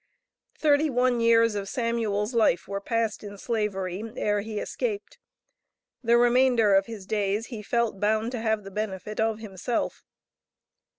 [0.57, 5.19] Thirty one years of Samuel's life were passed in Slavery, ere he escaped.
[6.03, 10.03] The remainder of his days he felt bound to have the benefit of himself.